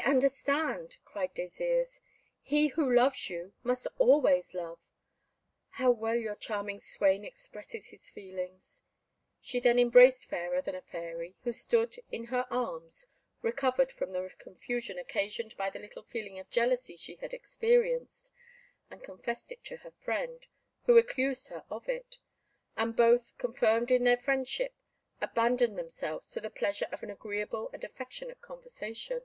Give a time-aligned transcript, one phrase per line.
[0.00, 2.00] "I understand," cried Désirs:
[2.40, 4.78] "he who loves you, must always love!
[5.72, 8.82] How well your charming swain expresses his feelings."
[9.42, 13.08] She then embraced Fairer than a Fairy, who soon, in her arms,
[13.42, 18.32] recovered from the confusion occasioned by the little feeling of jealousy she had experienced,
[18.90, 20.46] and confessed it to her friend,
[20.86, 22.16] who accused her of it;
[22.74, 24.74] and both, confirmed in their friendship,
[25.20, 29.20] abandoned themselves to the pleasure of an agreeable and affectionate conversation.